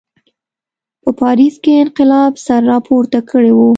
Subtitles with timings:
[1.03, 3.59] په پاریس کې انقلاب سر راپورته کړی و.